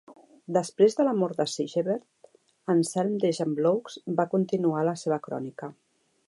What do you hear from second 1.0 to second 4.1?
la mort de Sigebert, Anselm de Gembloux